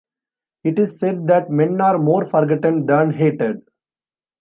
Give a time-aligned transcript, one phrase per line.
[0.63, 3.61] It is said that men are more forgotten than hated.